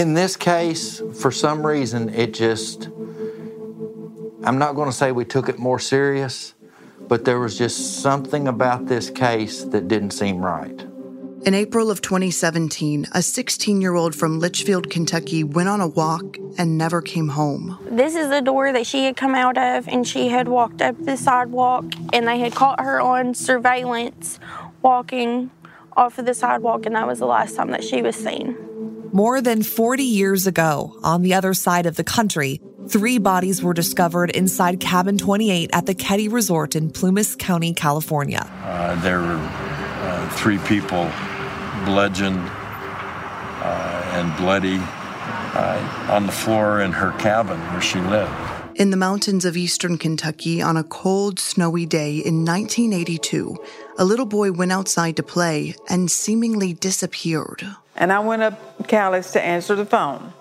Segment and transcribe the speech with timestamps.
[0.00, 2.88] In this case, for some reason, it just,
[4.44, 6.54] I'm not going to say we took it more serious,
[7.06, 10.86] but there was just something about this case that didn't seem right.
[11.44, 16.38] In April of 2017, a 16 year old from Leitchfield, Kentucky went on a walk
[16.56, 17.78] and never came home.
[17.90, 20.96] This is the door that she had come out of, and she had walked up
[20.98, 24.40] the sidewalk, and they had caught her on surveillance
[24.80, 25.50] walking
[25.94, 28.56] off of the sidewalk, and that was the last time that she was seen.
[29.12, 33.74] More than 40 years ago, on the other side of the country, three bodies were
[33.74, 38.48] discovered inside Cabin 28 at the Keddie Resort in Plumas County, California.
[38.62, 41.10] Uh, there were uh, three people
[41.84, 48.59] bludgeoned uh, and bloody uh, on the floor in her cabin where she lived.
[48.80, 53.54] In the mountains of eastern Kentucky on a cold, snowy day in 1982,
[53.98, 57.62] a little boy went outside to play and seemingly disappeared.
[57.94, 60.32] And I went up Callis to answer the phone.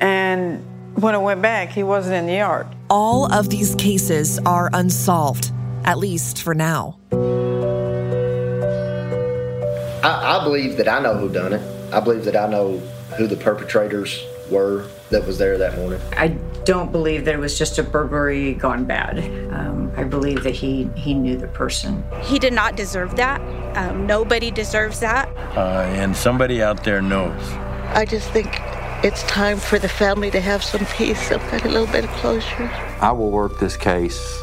[0.00, 0.64] And
[1.00, 2.66] when I went back, he wasn't in the yard.
[2.90, 5.52] All of these cases are unsolved,
[5.84, 6.98] at least for now.
[10.02, 11.94] I, I believe that I know who done it.
[11.94, 12.78] I believe that I know
[13.16, 14.20] who the perpetrators
[14.52, 16.00] were that was there that morning.
[16.16, 16.28] I
[16.64, 19.18] don't believe that it was just a burglary gone bad.
[19.52, 22.04] Um, I believe that he, he knew the person.
[22.22, 23.40] He did not deserve that.
[23.76, 25.28] Um, nobody deserves that.
[25.56, 27.42] Uh, and somebody out there knows.
[27.94, 28.48] I just think
[29.04, 32.10] it's time for the family to have some peace, some kind of little bit of
[32.10, 32.70] closure.
[33.00, 34.40] I will work this case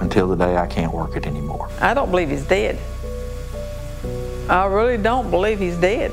[0.00, 1.68] until the day I can't work it anymore.
[1.80, 2.78] I don't believe he's dead.
[4.48, 6.12] I really don't believe he's dead.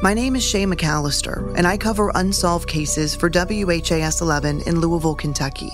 [0.00, 5.16] My name is Shay McAlister, and I cover unsolved cases for WHAS 11 in Louisville,
[5.16, 5.72] Kentucky.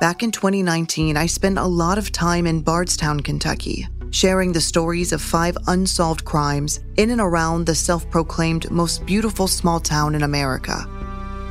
[0.00, 5.12] Back in 2019, I spent a lot of time in Bardstown, Kentucky, sharing the stories
[5.12, 10.24] of five unsolved crimes in and around the self proclaimed most beautiful small town in
[10.24, 10.84] America.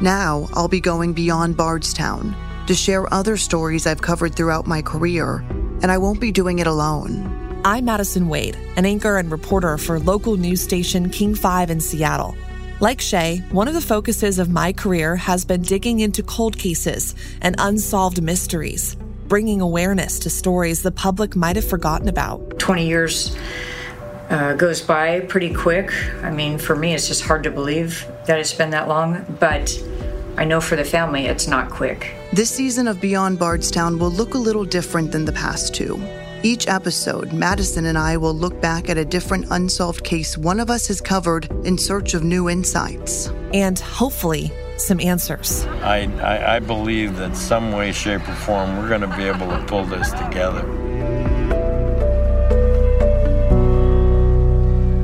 [0.02, 2.36] Now, I'll be going beyond Bardstown
[2.68, 5.46] to share other stories I've covered throughout my career,
[5.82, 7.41] and I won't be doing it alone.
[7.64, 12.36] I'm Madison Wade, an anchor and reporter for local news station King 5 in Seattle.
[12.80, 17.14] Like Shay, one of the focuses of my career has been digging into cold cases
[17.40, 18.96] and unsolved mysteries,
[19.28, 22.58] bringing awareness to stories the public might have forgotten about.
[22.58, 23.38] 20 years
[24.32, 25.94] uh, goes by pretty quick.
[26.24, 29.80] I mean, for me, it's just hard to believe that it's been that long, but
[30.36, 32.16] I know for the family, it's not quick.
[32.34, 36.02] This season of Beyond Bardstown will look a little different than the past two.
[36.44, 40.72] Each episode, Madison and I will look back at a different unsolved case one of
[40.72, 43.28] us has covered in search of new insights.
[43.54, 45.68] And hopefully, some answers.
[45.84, 49.50] I, I, I believe that some way, shape, or form, we're going to be able
[49.50, 50.64] to pull this together.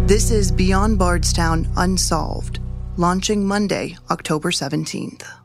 [0.07, 2.59] This is Beyond Bardstown Unsolved,
[2.95, 5.36] launching Monday, October 17th.